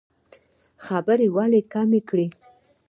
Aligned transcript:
خبرې 0.85 1.27
ولې 1.35 1.61
کمې 1.73 2.01
کړو؟ 2.09 2.27